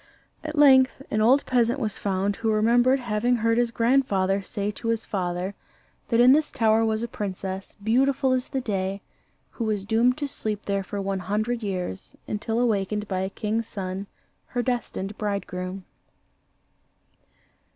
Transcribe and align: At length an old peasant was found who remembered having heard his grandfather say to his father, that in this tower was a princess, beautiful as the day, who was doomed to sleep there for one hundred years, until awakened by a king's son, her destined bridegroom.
At 0.43 0.57
length 0.57 1.03
an 1.11 1.21
old 1.21 1.45
peasant 1.45 1.79
was 1.79 1.99
found 1.99 2.37
who 2.37 2.51
remembered 2.51 2.99
having 2.99 3.35
heard 3.35 3.59
his 3.59 3.69
grandfather 3.69 4.41
say 4.41 4.71
to 4.71 4.87
his 4.87 5.05
father, 5.05 5.53
that 6.09 6.19
in 6.19 6.31
this 6.31 6.51
tower 6.51 6.83
was 6.83 7.03
a 7.03 7.07
princess, 7.07 7.75
beautiful 7.75 8.31
as 8.31 8.47
the 8.47 8.61
day, 8.61 8.99
who 9.51 9.63
was 9.65 9.85
doomed 9.85 10.17
to 10.17 10.27
sleep 10.27 10.65
there 10.65 10.81
for 10.83 10.99
one 10.99 11.19
hundred 11.19 11.61
years, 11.61 12.15
until 12.27 12.59
awakened 12.59 13.07
by 13.07 13.19
a 13.19 13.29
king's 13.29 13.67
son, 13.67 14.07
her 14.47 14.63
destined 14.63 15.15
bridegroom. 15.19 15.85